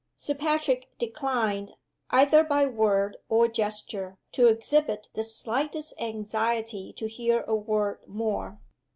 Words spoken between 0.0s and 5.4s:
Sir Patrick declined, either by word or gesture, to exhibit the